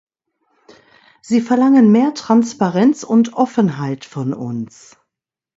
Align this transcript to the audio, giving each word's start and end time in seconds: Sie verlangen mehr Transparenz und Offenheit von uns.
Sie 1.21 1.41
verlangen 1.41 1.91
mehr 1.91 2.15
Transparenz 2.15 3.03
und 3.03 3.33
Offenheit 3.35 4.03
von 4.03 4.33
uns. 4.33 4.97